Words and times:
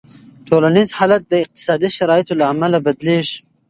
ټولنیز 0.47 0.89
حالت 0.97 1.23
د 1.27 1.33
اقتصادي 1.43 1.89
شرایطو 1.97 2.33
له 2.39 2.45
امله 2.53 2.77
بدلېږي. 2.85 3.37